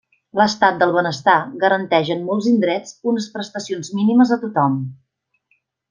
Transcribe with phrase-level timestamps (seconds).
[0.39, 4.81] L'Estat del benestar garanteix en molts indrets unes prestacions mínimes a tothom.